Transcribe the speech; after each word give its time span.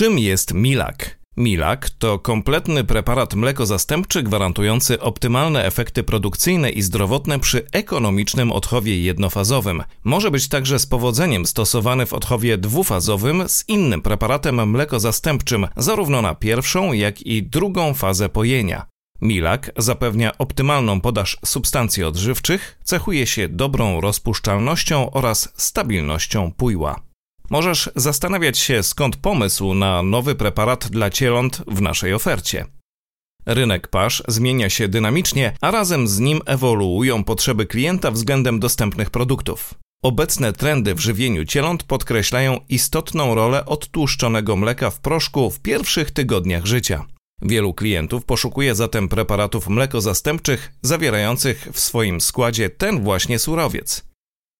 Czym 0.00 0.18
jest 0.18 0.54
Milak? 0.54 1.18
Milak 1.36 1.90
to 1.90 2.18
kompletny 2.18 2.84
preparat 2.84 3.34
mleko-zastępczy 3.34 4.22
gwarantujący 4.22 5.00
optymalne 5.00 5.64
efekty 5.64 6.02
produkcyjne 6.02 6.70
i 6.70 6.82
zdrowotne 6.82 7.38
przy 7.38 7.66
ekonomicznym 7.72 8.52
odchowie 8.52 9.02
jednofazowym. 9.02 9.82
Może 10.04 10.30
być 10.30 10.48
także 10.48 10.78
z 10.78 10.86
powodzeniem 10.86 11.46
stosowany 11.46 12.06
w 12.06 12.12
odchowie 12.12 12.58
dwufazowym 12.58 13.48
z 13.48 13.68
innym 13.68 14.02
preparatem 14.02 14.70
mleko-zastępczym, 14.70 15.68
zarówno 15.76 16.22
na 16.22 16.34
pierwszą, 16.34 16.92
jak 16.92 17.22
i 17.22 17.42
drugą 17.42 17.94
fazę 17.94 18.28
pojenia. 18.28 18.86
Milak 19.20 19.70
zapewnia 19.76 20.38
optymalną 20.38 21.00
podaż 21.00 21.38
substancji 21.44 22.04
odżywczych, 22.04 22.78
cechuje 22.84 23.26
się 23.26 23.48
dobrą 23.48 24.00
rozpuszczalnością 24.00 25.10
oraz 25.10 25.52
stabilnością 25.56 26.52
pójła. 26.56 27.09
Możesz 27.50 27.90
zastanawiać 27.96 28.58
się, 28.58 28.82
skąd 28.82 29.16
pomysł 29.16 29.74
na 29.74 30.02
nowy 30.02 30.34
preparat 30.34 30.88
dla 30.88 31.10
cieląt 31.10 31.62
w 31.66 31.80
naszej 31.80 32.14
ofercie. 32.14 32.66
Rynek 33.46 33.88
pasz 33.88 34.22
zmienia 34.28 34.70
się 34.70 34.88
dynamicznie, 34.88 35.52
a 35.60 35.70
razem 35.70 36.08
z 36.08 36.18
nim 36.18 36.40
ewoluują 36.46 37.24
potrzeby 37.24 37.66
klienta 37.66 38.10
względem 38.10 38.60
dostępnych 38.60 39.10
produktów. 39.10 39.74
Obecne 40.02 40.52
trendy 40.52 40.94
w 40.94 41.00
żywieniu 41.00 41.44
cieląt 41.44 41.82
podkreślają 41.82 42.60
istotną 42.68 43.34
rolę 43.34 43.66
odtłuszczonego 43.66 44.56
mleka 44.56 44.90
w 44.90 45.00
proszku 45.00 45.50
w 45.50 45.60
pierwszych 45.60 46.10
tygodniach 46.10 46.66
życia. 46.66 47.06
Wielu 47.42 47.74
klientów 47.74 48.24
poszukuje 48.24 48.74
zatem 48.74 49.08
preparatów 49.08 49.68
mleko-zastępczych 49.68 50.72
zawierających 50.82 51.68
w 51.72 51.80
swoim 51.80 52.20
składzie 52.20 52.70
ten 52.70 53.04
właśnie 53.04 53.38
surowiec. 53.38 54.09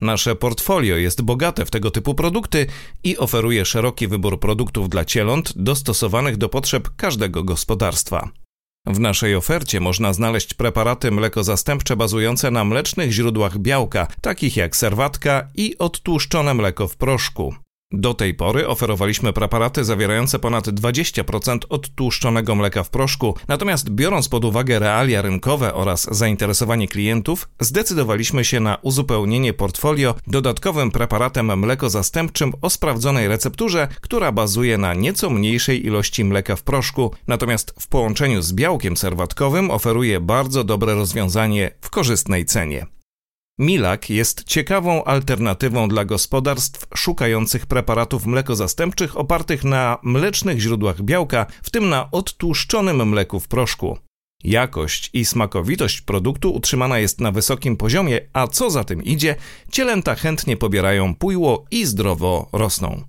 Nasze 0.00 0.36
portfolio 0.36 0.96
jest 0.96 1.22
bogate 1.22 1.64
w 1.64 1.70
tego 1.70 1.90
typu 1.90 2.14
produkty 2.14 2.66
i 3.04 3.18
oferuje 3.18 3.64
szeroki 3.64 4.08
wybór 4.08 4.40
produktów 4.40 4.88
dla 4.88 5.04
cieląt 5.04 5.52
dostosowanych 5.56 6.36
do 6.36 6.48
potrzeb 6.48 6.88
każdego 6.96 7.44
gospodarstwa. 7.44 8.30
W 8.86 9.00
naszej 9.00 9.34
ofercie 9.34 9.80
można 9.80 10.12
znaleźć 10.12 10.54
preparaty 10.54 11.10
mleko-zastępcze 11.10 11.96
bazujące 11.96 12.50
na 12.50 12.64
mlecznych 12.64 13.10
źródłach 13.12 13.58
białka, 13.58 14.06
takich 14.20 14.56
jak 14.56 14.76
serwatka 14.76 15.48
i 15.54 15.78
odtłuszczone 15.78 16.54
mleko 16.54 16.88
w 16.88 16.96
proszku. 16.96 17.54
Do 17.92 18.14
tej 18.14 18.34
pory 18.34 18.68
oferowaliśmy 18.68 19.32
preparaty 19.32 19.84
zawierające 19.84 20.38
ponad 20.38 20.66
20% 20.68 21.58
odtłuszczonego 21.68 22.54
mleka 22.54 22.82
w 22.82 22.90
proszku, 22.90 23.34
natomiast 23.48 23.90
biorąc 23.90 24.28
pod 24.28 24.44
uwagę 24.44 24.78
realia 24.78 25.22
rynkowe 25.22 25.74
oraz 25.74 26.08
zainteresowanie 26.10 26.88
klientów, 26.88 27.48
zdecydowaliśmy 27.60 28.44
się 28.44 28.60
na 28.60 28.78
uzupełnienie 28.82 29.52
portfolio 29.52 30.14
dodatkowym 30.26 30.90
preparatem 30.90 31.58
mleko-zastępczym 31.58 32.52
o 32.62 32.70
sprawdzonej 32.70 33.28
recepturze, 33.28 33.88
która 34.00 34.32
bazuje 34.32 34.78
na 34.78 34.94
nieco 34.94 35.30
mniejszej 35.30 35.86
ilości 35.86 36.24
mleka 36.24 36.56
w 36.56 36.62
proszku, 36.62 37.14
natomiast 37.26 37.74
w 37.80 37.88
połączeniu 37.88 38.42
z 38.42 38.52
białkiem 38.52 38.96
serwatkowym 38.96 39.70
oferuje 39.70 40.20
bardzo 40.20 40.64
dobre 40.64 40.94
rozwiązanie 40.94 41.70
w 41.80 41.90
korzystnej 41.90 42.44
cenie. 42.44 42.99
Milak 43.60 44.10
jest 44.10 44.44
ciekawą 44.44 45.04
alternatywą 45.04 45.88
dla 45.88 46.04
gospodarstw 46.04 46.86
szukających 46.94 47.66
preparatów 47.66 48.26
mlekozastępczych 48.26 49.16
opartych 49.16 49.64
na 49.64 49.98
mlecznych 50.02 50.60
źródłach 50.60 51.02
białka, 51.02 51.46
w 51.62 51.70
tym 51.70 51.88
na 51.88 52.10
odtłuszczonym 52.10 53.08
mleku 53.08 53.40
w 53.40 53.48
proszku. 53.48 53.98
Jakość 54.44 55.10
i 55.12 55.24
smakowitość 55.24 56.00
produktu 56.00 56.54
utrzymana 56.54 56.98
jest 56.98 57.20
na 57.20 57.32
wysokim 57.32 57.76
poziomie, 57.76 58.20
a 58.32 58.46
co 58.46 58.70
za 58.70 58.84
tym 58.84 59.02
idzie, 59.02 59.36
cielęta 59.72 60.14
chętnie 60.14 60.56
pobierają 60.56 61.14
pójło 61.14 61.64
i 61.70 61.86
zdrowo 61.86 62.48
rosną. 62.52 63.02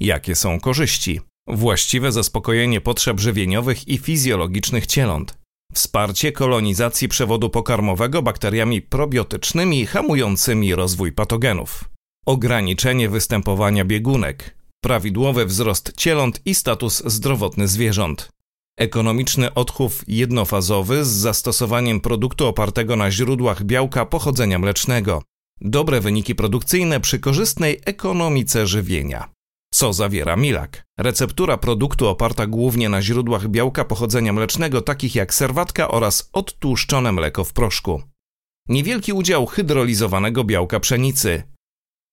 Jakie 0.00 0.34
są 0.34 0.60
korzyści? 0.60 1.20
Właściwe 1.46 2.12
zaspokojenie 2.12 2.80
potrzeb 2.80 3.20
żywieniowych 3.20 3.88
i 3.88 3.98
fizjologicznych 3.98 4.86
cieląt 4.86 5.41
Wsparcie 5.72 6.32
kolonizacji 6.32 7.08
przewodu 7.08 7.50
pokarmowego 7.50 8.22
bakteriami 8.22 8.82
probiotycznymi 8.82 9.86
hamującymi 9.86 10.74
rozwój 10.74 11.12
patogenów. 11.12 11.84
Ograniczenie 12.26 13.08
występowania 13.08 13.84
biegunek. 13.84 14.56
Prawidłowy 14.80 15.46
wzrost 15.46 15.92
cieląt 15.96 16.40
i 16.44 16.54
status 16.54 17.02
zdrowotny 17.06 17.68
zwierząt. 17.68 18.28
Ekonomiczny 18.78 19.54
odchów 19.54 20.04
jednofazowy 20.08 21.04
z 21.04 21.08
zastosowaniem 21.08 22.00
produktu 22.00 22.46
opartego 22.46 22.96
na 22.96 23.10
źródłach 23.10 23.62
białka 23.64 24.06
pochodzenia 24.06 24.58
mlecznego. 24.58 25.22
Dobre 25.60 26.00
wyniki 26.00 26.34
produkcyjne 26.34 27.00
przy 27.00 27.18
korzystnej 27.18 27.80
ekonomice 27.84 28.66
żywienia. 28.66 29.28
Co 29.82 29.92
zawiera 29.92 30.36
Milak? 30.36 30.86
Receptura 30.98 31.56
produktu 31.56 32.08
oparta 32.08 32.46
głównie 32.46 32.88
na 32.88 33.02
źródłach 33.02 33.48
białka 33.48 33.84
pochodzenia 33.84 34.32
mlecznego, 34.32 34.80
takich 34.80 35.14
jak 35.14 35.34
serwatka 35.34 35.88
oraz 35.88 36.30
odtłuszczone 36.32 37.12
mleko 37.12 37.44
w 37.44 37.52
proszku. 37.52 38.02
Niewielki 38.68 39.12
udział 39.12 39.46
hydrolizowanego 39.46 40.44
białka 40.44 40.80
pszenicy. 40.80 41.42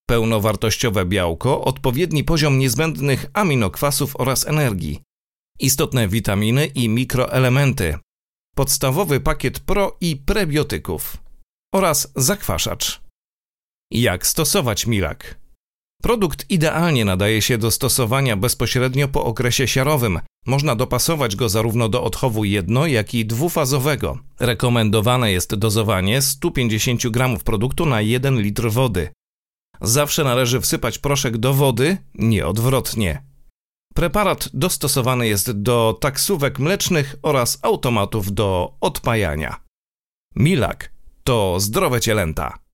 Pełnowartościowe 0.07 1.05
białko, 1.05 1.61
odpowiedni 1.63 2.23
poziom 2.23 2.59
niezbędnych 2.59 3.25
aminokwasów 3.33 4.15
oraz 4.15 4.47
energii. 4.47 5.01
Istotne 5.59 6.07
witaminy 6.07 6.65
i 6.65 6.89
mikroelementy. 6.89 7.97
Podstawowy 8.55 9.19
pakiet 9.19 9.59
pro 9.59 9.97
i 10.01 10.15
prebiotyków. 10.15 11.17
Oraz 11.73 12.11
zakwaszacz. 12.15 13.01
Jak 13.91 14.27
stosować 14.27 14.87
Milak? 14.87 15.39
Produkt 16.01 16.45
idealnie 16.49 17.05
nadaje 17.05 17.41
się 17.41 17.57
do 17.57 17.71
stosowania 17.71 18.37
bezpośrednio 18.37 19.07
po 19.07 19.25
okresie 19.25 19.67
siarowym. 19.67 20.19
Można 20.45 20.75
dopasować 20.75 21.35
go 21.35 21.49
zarówno 21.49 21.89
do 21.89 22.03
odchowu 22.03 22.45
jedno, 22.45 22.87
jak 22.87 23.13
i 23.13 23.25
dwufazowego. 23.25 24.19
Rekomendowane 24.39 25.31
jest 25.31 25.55
dozowanie 25.55 26.21
150 26.21 27.07
g 27.07 27.37
produktu 27.43 27.85
na 27.85 28.01
1 28.01 28.41
litr 28.41 28.71
wody. 28.71 29.09
Zawsze 29.81 30.23
należy 30.23 30.61
wsypać 30.61 30.99
proszek 30.99 31.37
do 31.37 31.53
wody, 31.53 31.97
nie 32.13 32.47
odwrotnie. 32.47 33.23
Preparat 33.95 34.49
dostosowany 34.53 35.27
jest 35.27 35.51
do 35.51 35.97
taksówek 36.01 36.59
mlecznych 36.59 37.15
oraz 37.21 37.59
automatów 37.61 38.33
do 38.33 38.73
odpajania. 38.81 39.55
Milak 40.35 40.93
to 41.23 41.59
zdrowe 41.59 42.01
cielęta. 42.01 42.59